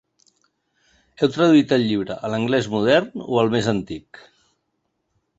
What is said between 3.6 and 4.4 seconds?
antic?